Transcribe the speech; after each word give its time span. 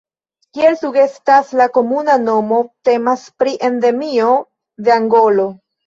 Kiel 0.57 0.77
sugestas 0.79 1.51
la 1.61 1.67
komuna 1.77 2.17
nomo, 2.25 2.59
temas 2.91 3.29
pri 3.39 3.57
Endemio 3.71 4.35
de 4.85 5.01
Angolo. 5.01 5.53